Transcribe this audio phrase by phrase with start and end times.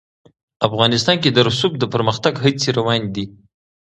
[0.67, 3.25] افغانستان کې د رسوب د پرمختګ هڅې روانې دي.